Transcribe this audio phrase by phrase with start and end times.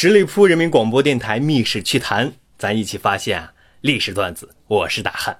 [0.00, 4.54] 十里铺人民广播电台《密室趣谈》，咱一起发现啊历史段子。
[4.68, 5.36] 我是大汉。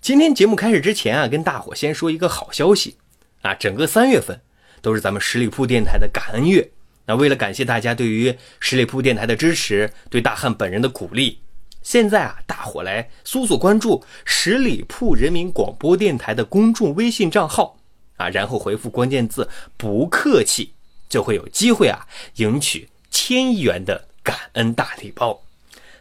[0.00, 2.96] 今天节目开始之前啊，跟大伙先说一个好消息
[3.42, 4.40] 啊，整个三月份
[4.80, 6.66] 都是咱们十里铺电台的感恩月。
[7.04, 11.40] 那为了感谢大家对于十里铺电台的支持，对大汉本人的鼓励，
[11.82, 17.76] 现在啊，大伙来搜索关注十里铺人民广播电台的公众微信账号
[18.16, 20.72] 啊，然后回复关键字“不客气”，
[21.06, 22.06] 就会有机会啊
[22.36, 22.88] 赢取。
[23.14, 25.40] 千元的感恩大礼包，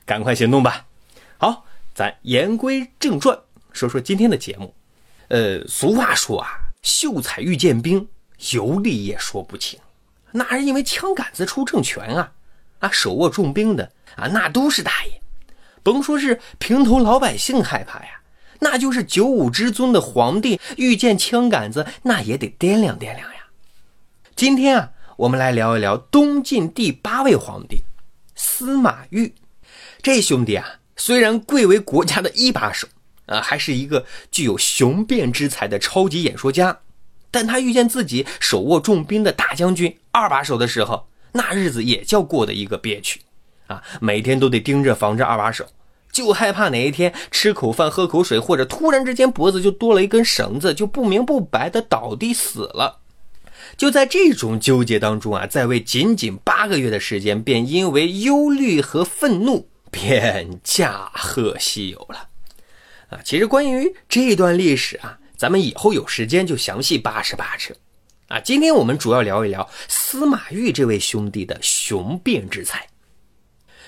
[0.04, 0.88] 赶快行动吧！
[1.38, 3.40] 好，咱言归正传，
[3.72, 4.74] 说说今天的节目。
[5.28, 6.50] 呃，俗话说啊，
[6.82, 8.08] 秀才遇见兵，
[8.54, 9.80] 有理也说不清。
[10.32, 12.32] 那是因为枪杆子出政权啊！
[12.80, 15.22] 啊，手握重兵的啊，那都是大爷。
[15.84, 18.22] 甭说是平头老百姓害怕呀，
[18.60, 23.46] 那就是九五之尊的皇帝遇见枪杆子，那也得掂量掂量呀。
[24.36, 24.90] 今天啊。
[25.18, 27.84] 我们来聊一聊东晋第八位皇帝
[28.36, 29.34] 司马昱。
[30.02, 32.88] 这兄弟啊，虽然贵为国家的一把手
[33.28, 36.80] 啊，还是一个具有雄辩之才的超级演说家。
[37.30, 43.22] 但他遇见自己手握重兵的大将军二把手的时候，那日子也叫过得一个憋屈
[43.68, 43.82] 啊！
[44.00, 45.66] 每天都得盯着防着二把手，
[46.12, 53.00] 就害怕哪一天吃口饭、喝口水，或者突然之间脖子就多了一根绳子，就不明不白的倒地死了。
[53.78, 62.30] 就在这种纠结当中啊，在位仅仅八个月的时间，便因为忧虑和愤怒，便驾鹤西游了。
[63.10, 67.74] 啊，其实关于这段历史啊，咱们以后有时间就详细扒扯扒扯。
[68.30, 72.88] 啊，今天我们主要聊一聊司马懿这位兄弟的雄辩之才。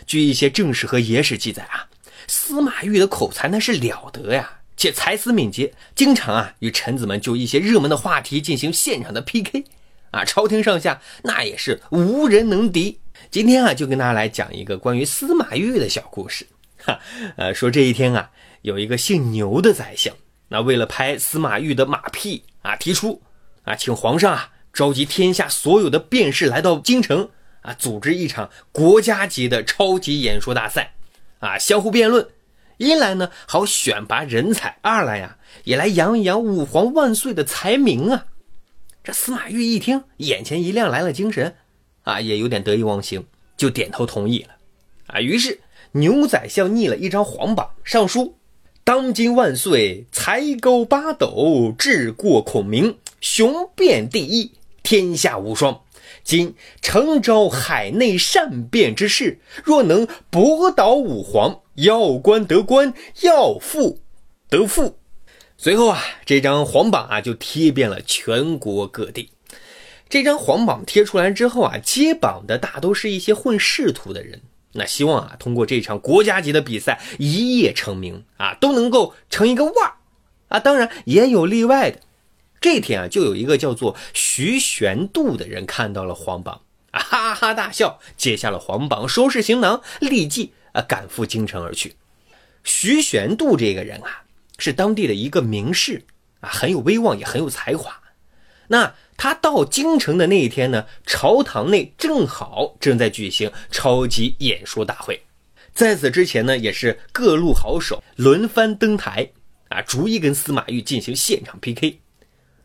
[0.05, 1.87] 据一些正史和野史记载啊，
[2.27, 9.65] 司马懿的口才那是了得呀，且才思敏捷，经常啊与臣子们就一些热门的话题进行现场的 PK。
[10.11, 12.99] 啊，朝廷上下那也是无人能敌。
[13.29, 16.47] 今天啊，就跟大家来讲一个关于司马懿的小故事。
[16.77, 16.99] 哈，
[17.35, 18.31] 呃，说这一天啊，
[18.61, 20.15] 有一个姓牛的宰相，
[20.47, 23.21] 那为了拍司马懿的马屁啊，提出
[23.63, 27.29] 啊，请皇上啊召集天下所有的辩士来到京城
[27.61, 30.93] 啊，组织一场国家级的超级演说大赛
[31.39, 32.25] 啊，相互辩论。
[32.77, 38.25] 一来呢，好选拔人才；二来呀，也来扬一扬武皇万岁的才名啊。
[39.03, 41.55] 这司马懿一听，眼前一亮，来了精神，
[42.03, 43.25] 啊，也有点得意忘形，
[43.55, 44.55] 就点头同意了，
[45.07, 45.59] 啊，于是
[45.91, 48.35] 牛宰相拟了一张皇榜，上书：
[48.83, 54.51] 当今万岁，才高八斗，志过孔明，雄辩第一，
[54.83, 55.81] 天下无双。
[56.23, 64.01] 今诚招海内善辩之士，若能博倒武皇，要官得官，要富
[64.49, 64.99] 得富。
[65.57, 69.29] 随后啊，这张皇榜啊就贴遍了全国各地。
[70.09, 74.41] 这张皇榜贴出来之后啊，接榜的大都是一些混仕途的人，
[74.73, 79.93] 那希望啊通过这场国家级的比赛一夜成名啊，都能够成一个腕儿
[80.49, 80.59] 啊。
[80.59, 82.01] 当然也有例外的。
[82.61, 86.61] 这天啊，就有一个叫做徐玄度的人看到了皇榜
[86.91, 91.95] 啊，哈哈大笑，接下了皇榜，收拾行囊，立即啊赶赴京城而去。
[92.63, 94.21] 徐玄度这个人啊。
[94.57, 96.05] 是当地的一个名士
[96.39, 98.01] 啊，很有威望，也很有才华。
[98.69, 105.21] 那他到京城的那一天呢，朝堂内正好正在举行超级演说大会。
[105.73, 109.29] 在此之前呢，也是各路好手轮番登台
[109.67, 111.99] 啊，逐一跟司马懿进行现场 PK。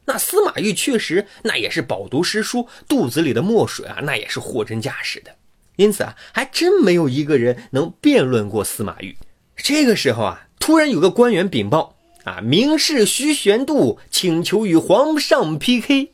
[0.04, 5.34] 那司马懿确实那也是饱读诗书，肚子里的墨水啊，那也是货真价实的。
[5.80, 9.16] 因此啊，还真没有一个人能辩论过司马懿。
[9.56, 10.46] 这个时候啊。
[10.62, 16.10] 突然有个官员禀报啊，名士徐玄度请求与皇上 PK。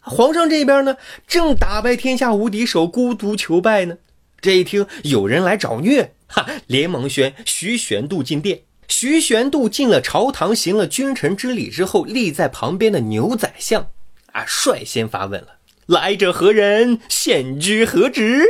[0.00, 0.96] 皇上这边呢，
[1.28, 3.96] 正打败天下无敌手，孤独求败呢。
[4.40, 8.62] 这一听有人来找虐，哈，连忙宣徐玄度进殿。
[8.88, 13.86] 徐玄度进了朝堂，行了君臣之礼之后，立在旁边的牛宰相
[14.32, 16.98] 啊，率先发问了：“来者何人？
[17.08, 18.44] 现居何职？”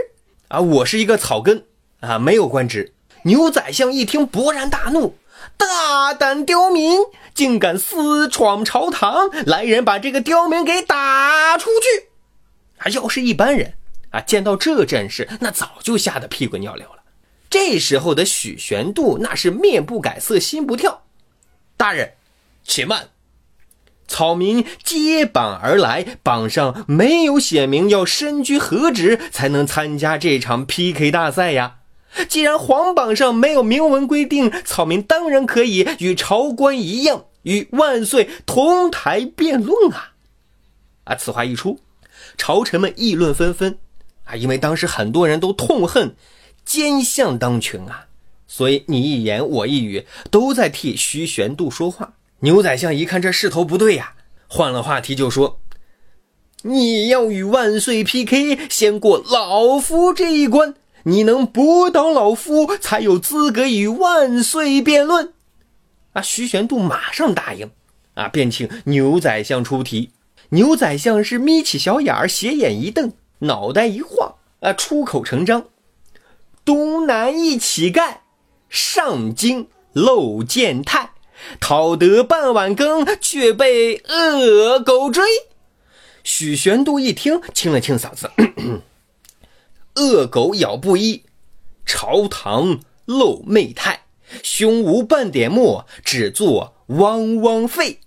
[0.48, 1.64] 啊，我是一个草根
[2.00, 2.92] 啊，没有官职。
[3.24, 5.18] 牛宰相一听，勃然大怒
[5.58, 7.00] ：“大胆刁民，
[7.34, 9.28] 竟敢私闯朝堂！
[9.44, 12.10] 来人，把这个刁民给打出去！”
[12.78, 13.74] 啊，要是一般人
[14.10, 17.02] 啊，见到这阵势，那早就吓得屁滚尿流了。
[17.50, 21.02] 这时候的许玄度那是面不改色心不跳。
[21.76, 22.12] 大人，
[22.62, 23.08] 且慢！
[24.08, 31.76] 草民接榜而来，榜上没有写明要身居何职才能参加这场 PK 大赛呀。
[32.28, 40.12] 既然皇榜上没有明文规定，草民当然可以与朝官一样，与万岁同台辩论啊！
[41.04, 41.80] 啊，此话一出，
[42.38, 43.78] 朝臣们议论纷纷
[44.24, 46.14] 啊，因为当时很多人都痛恨。
[46.64, 48.06] 奸相当权啊，
[48.48, 52.14] 所以你一言我一语，都在替徐玄度说话。
[52.40, 54.14] 牛宰相一看这势头不对呀，
[54.46, 55.60] 换了话题就说
[56.62, 60.74] ：“你要与万岁 PK，先过老夫这一关。
[61.04, 65.32] 你能驳倒老夫，才有资格与万岁辩论。”
[66.12, 67.70] 啊，徐玄度马上答应，
[68.14, 70.10] 啊，便请牛宰相出题。
[70.50, 75.64] 牛宰相是眯起小眼儿，斜眼一瞪，脑袋一晃，啊，出口成章。
[76.64, 78.18] 东南一乞丐，
[78.68, 81.10] 上京漏见太，
[81.60, 85.24] 讨得半碗羹，却被恶狗追。
[86.24, 88.30] 许玄度一听，清了清嗓子
[89.94, 91.22] ：“恶狗咬布衣，
[91.84, 94.02] 朝堂露媚态，
[94.42, 97.98] 胸无半点墨，只做汪汪吠。”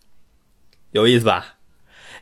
[0.91, 1.55] 有意思吧？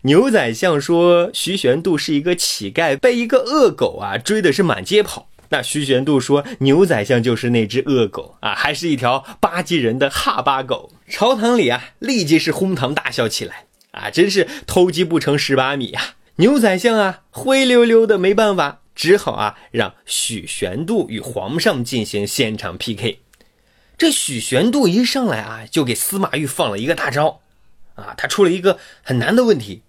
[0.04, 5.28] 牛宰相说徐玄度是一个乞丐，被一个恶狗啊追的是满街跑。
[5.50, 16.16] 那徐玄度说：“牛宰相就是那只恶狗啊，还是一条巴基人的哈巴狗。”朝堂里啊，立即是哄堂大笑起来啊，真是偷鸡不成蚀把米呀！
[16.36, 23.20] 牛宰相啊，灰溜溜的没办法，只好啊，让许玄度与皇上进行现场 PK。
[23.98, 27.40] 这许玄度一上来啊，就给司马懿放了一个大招
[27.96, 29.82] 啊，他出了一个很难的问题，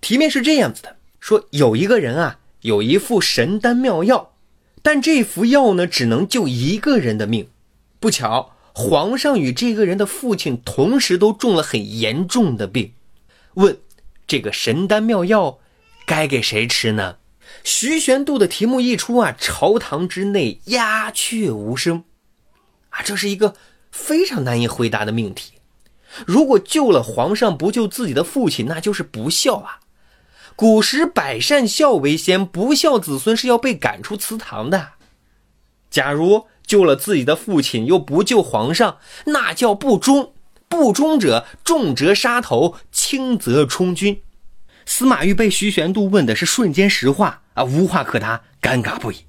[0.00, 4.34] 题面是这样子的：说有一个人啊，有一副神丹妙药。
[4.82, 7.48] 但这副药呢，只能救一个人的命。
[7.98, 12.92] 不巧，皇上与这个人的父亲同时都中了很严重的病。
[13.54, 13.80] 问
[14.26, 15.60] 这个神丹妙药
[16.04, 17.16] 该给谁吃呢？
[17.64, 22.04] 徐玄度的题目一出啊，朝堂之内鸦雀无声。
[22.90, 23.54] 啊，这是一个
[23.90, 25.54] 非常难以回答的命题。
[26.26, 29.80] 如果救了皇上，不救自己的父亲，那就是不孝啊。
[30.54, 34.90] 古时百善孝为先，不孝子孙是要被赶出祠堂的。
[35.88, 40.34] 假如救了自己的父亲又不救皇上，那叫不忠。
[40.68, 44.20] 不忠者，重则杀头，轻则充军。
[44.84, 49.24] 司马懿被徐玄度问的是瞬间石化啊，无话可答，尴尬不已。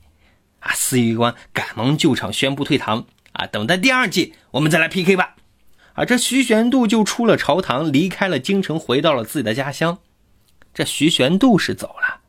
[0.60, 3.06] 啊，司仪官赶忙救场，宣布退堂。
[3.34, 5.36] 啊，等待第二季，我们再来 PK 吧。
[5.94, 10.00] 啊，这徐玄度就出了朝堂，离开了京城，回到了自己的家乡。
[10.74, 12.22] 这徐玄度是走了，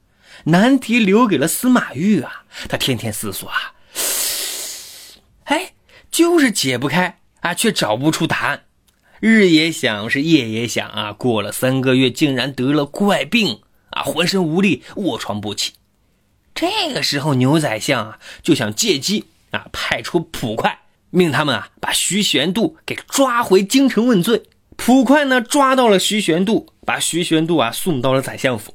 [0.45, 2.45] 难题留给了司马懿啊！
[2.69, 3.73] 他天天思索啊，
[5.49, 5.73] 哎，
[6.11, 8.65] 就是解不开啊，却找不出答案，
[9.21, 11.13] 日也想，是夜也想啊。
[11.13, 15.73] 过了三个月，竟然得了怪病啊，浑身无力，卧床不起。
[16.55, 20.79] 这个时候，牛宰相啊就想借机啊派出捕快，
[21.11, 24.43] 命他们啊把徐玄度给抓回京城问罪。
[24.77, 26.73] 捕快呢抓到了徐玄度。
[26.89, 28.73] 把徐玄度啊送到了宰相府，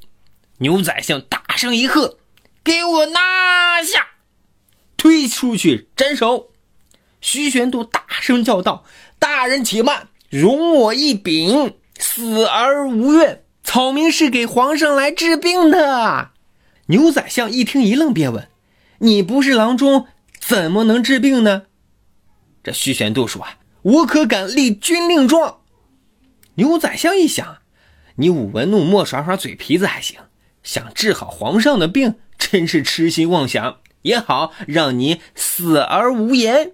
[0.58, 2.18] 牛宰相大声一喝
[2.62, 4.06] ：“给我拿下！”
[4.96, 6.52] 推出去斩首。
[7.24, 8.84] 徐玄度大声叫道
[9.18, 13.44] ：“大人且慢，容我一禀，死而无怨。
[13.62, 16.32] 草民是给皇上来治病的。”
[16.88, 18.46] 牛宰相一听一愣，便问
[19.00, 20.06] ：“你不是郎中，
[20.38, 21.62] 怎么能治病呢？”
[22.62, 25.60] 这徐玄度说：“啊，我可敢立军令状。”
[26.56, 27.56] 牛宰相一想。
[28.16, 30.20] 你舞文弄墨耍耍嘴皮子还行，
[30.62, 33.78] 想治好皇上的病，真是痴心妄想。
[34.02, 36.72] 也好，让你死而无言。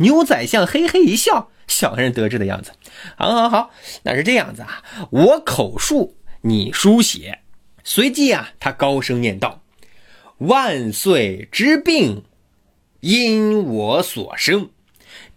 [0.00, 2.72] 牛宰相嘿嘿一笑，小人得志的样子。
[3.16, 3.70] 好，好，好，
[4.02, 7.38] 那是这样子啊，我口述，你书写。
[7.84, 9.62] 随即啊，他高声念道
[10.38, 12.24] ：“万岁之病，
[13.00, 14.70] 因我所生。”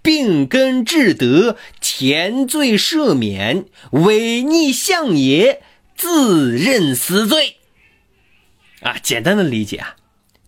[0.01, 5.61] 病根治得，前罪赦免，违逆相爷，
[5.95, 7.57] 自认死罪。
[8.81, 9.95] 啊，简单的理解啊，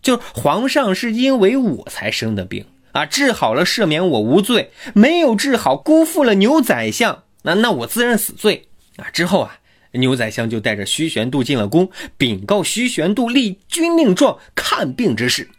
[0.02, 2.66] 就皇上是因为我才生的病
[2.96, 9.10] 啊，治好了赦免我无罪，没有治好辜负了牛宰相，那那我自认死罪啊。
[9.12, 9.58] 之后啊，
[9.92, 15.50] 牛宰相就带着徐玄度进了宫，禀告徐玄度立军令状看病之事。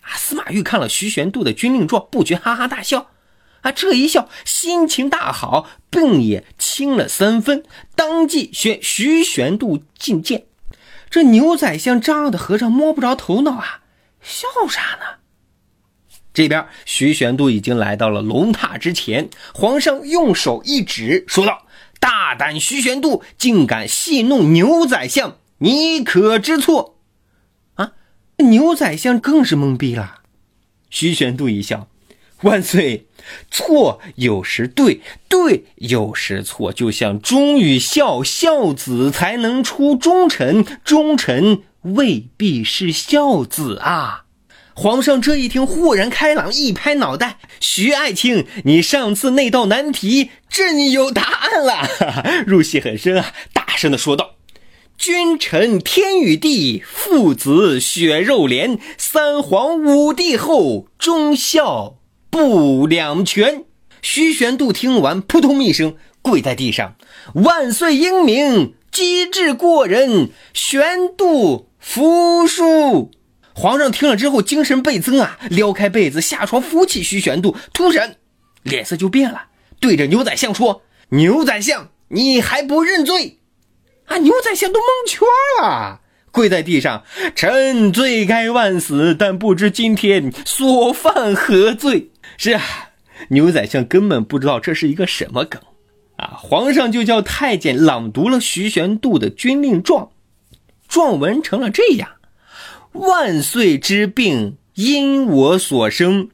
[0.00, 3.10] 啊，司马懿看了徐玄度的军令状，不觉哈哈大笑。
[3.60, 7.62] 啊，这一笑，心情大好，病也轻了三分，
[7.94, 10.46] 当即宣徐玄度觐见。
[11.08, 13.82] 这牛宰相张的和尚摸不着头脑啊，
[14.20, 15.21] 笑啥呢？
[16.34, 21.66] 这边徐玄度已经来到了龙榻之前，皇上用手一指，说道
[22.00, 26.98] ：“大胆徐玄度，竟敢戏弄牛宰相，你可知错？”
[27.76, 27.92] 啊，
[28.38, 30.20] 牛宰相更是懵逼了。
[30.88, 31.88] 徐玄度一笑。
[32.42, 33.06] 万岁，
[33.52, 44.21] 错有时对，对有时错，就像忠与孝，孝子才能出忠臣，忠臣未必是孝子啊！
[44.74, 51.88] 皇上这一听，豁然开朗，一拍脑袋：“徐爱卿，你上次那道难题，朕有答案了，
[52.46, 54.36] 入戏很深啊！”大声的说道
[54.96, 61.96] ：“君臣天与地，父子血肉连，三皇五帝后，忠孝。”
[62.30, 63.64] 不两全。
[64.00, 66.96] 徐玄度听完，扑通一声跪在地上
[67.44, 73.10] ：“万岁英明，机智过人，玄度服输。”
[73.54, 78.16] 皇上听了之后，精神倍增啊，撩开被子下床扶起徐玄度，突然
[78.62, 79.46] 脸色就变了，
[79.80, 83.38] 对着牛宰相说：“牛宰相，你还不认罪？”
[84.06, 85.26] 啊，牛宰相都蒙圈
[85.62, 87.04] 了，跪在地上
[87.36, 92.62] ：“臣罪该万死，但不知今天所犯何罪。”是啊，
[93.28, 95.60] 牛宰相根本不知道这是一个什么梗，
[96.16, 96.38] 啊！
[96.38, 100.10] 皇上就叫太监朗读了徐玄度的军令状，
[100.88, 102.08] 状文成了这样：
[102.92, 106.28] 万岁之病因我所生，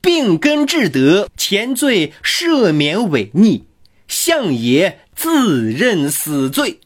[0.00, 3.64] 病根治得，前罪赦免违逆，
[4.06, 6.78] 相爷自认死罪。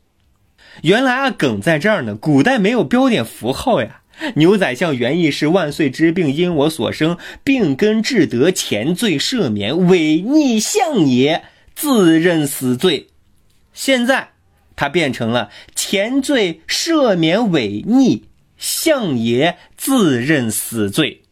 [0.82, 4.02] 原来啊，梗在这儿呢，古代没有标点符号呀。
[4.34, 11.44] 牛宰相原意是万岁之病因我所生，病根治得，前罪赦免，违逆相爷
[11.74, 13.08] 自认死罪。
[13.72, 14.30] 现在
[14.74, 18.24] 他变成了前罪赦免违逆，
[18.58, 21.22] 相爷自认死罪。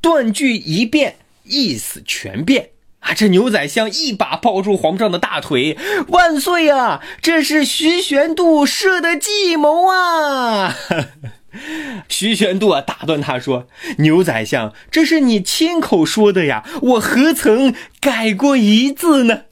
[0.00, 3.12] 断句一变，意思全变啊！
[3.12, 5.76] 这牛宰相一把抱住皇上的大腿，
[6.08, 7.02] 万岁啊！
[7.20, 10.74] 这是徐玄度设的计谋啊！
[12.08, 13.66] 徐玄度啊，打断他说
[13.98, 19.42] ：“牛宰相，这是你亲口说的呀，我何曾改过一字呢？”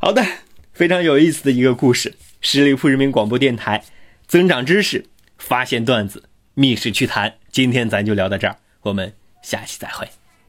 [0.00, 0.24] 好的，
[0.72, 2.14] 非常有意思的一个故事。
[2.40, 3.84] 十里铺人民广播电台，
[4.28, 5.06] 增长知识，
[5.44, 7.30] 发现段子，密室趣谈。
[7.52, 10.08] 今天咱就聊到这儿，我们下期再会。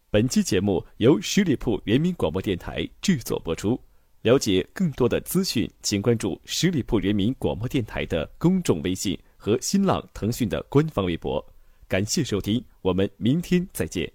[0.09, 3.77] 本期节目由十里铺人民广播电台制作播出。
[4.21, 9.19] 了解更多的资讯，请关注十里铺人民广播电台的公众微信。
[9.37, 11.45] 和新浪、腾讯的官方微博，
[11.87, 14.09] 感谢收听，我们明天再见。